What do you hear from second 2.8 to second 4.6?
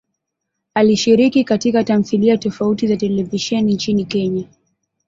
za televisheni nchini Kenya.